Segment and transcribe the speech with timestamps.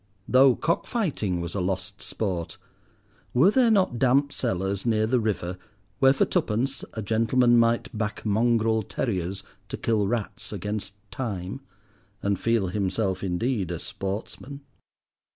[0.27, 2.57] Though cockfighting was a lost sport,
[3.35, 5.59] were there not damp cellars near the river
[5.99, 11.61] where for twopence a gentleman might back mongrel terriers to kill rats against time,
[12.23, 14.61] and feel himself indeed a sportsman?